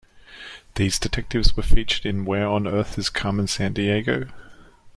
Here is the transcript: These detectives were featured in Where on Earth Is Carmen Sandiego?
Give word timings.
These 0.77 0.97
detectives 0.97 1.55
were 1.55 1.61
featured 1.61 2.07
in 2.07 2.25
Where 2.25 2.47
on 2.47 2.65
Earth 2.65 2.97
Is 2.97 3.07
Carmen 3.11 3.45
Sandiego? 3.45 4.31